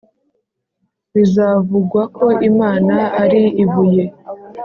bizavugwa 1.13 2.01
ko 2.17 2.27
imana 2.49 2.95
ari 3.23 3.43
ibuye. 3.63 4.05